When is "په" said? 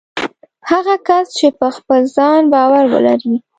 1.59-1.67